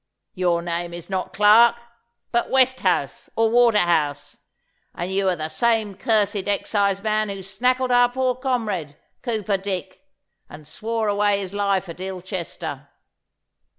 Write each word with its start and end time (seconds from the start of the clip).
Your 0.33 0.63
name 0.63 0.95
is 0.95 1.11
not 1.11 1.31
Clarke, 1.31 1.79
but 2.31 2.49
Westhouse, 2.49 3.29
or 3.35 3.51
Waterhouse, 3.51 4.37
and 4.95 5.13
you 5.13 5.29
are 5.29 5.35
the 5.35 5.47
same 5.47 5.93
cursed 5.93 6.35
exciseman 6.47 7.29
who 7.29 7.43
snackled 7.43 7.91
our 7.91 8.09
poor 8.09 8.33
comrade, 8.33 8.97
Cooper 9.21 9.57
Dick, 9.57 10.01
and 10.49 10.65
swore 10.65 11.07
away 11.07 11.37
his 11.39 11.53
life 11.53 11.87
at 11.87 11.99
Ilchester. 11.99 12.87